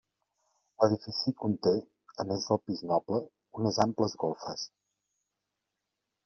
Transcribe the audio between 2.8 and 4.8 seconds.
noble, unes amples golfes.